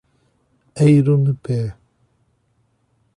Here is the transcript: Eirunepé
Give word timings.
Eirunepé 0.83 1.59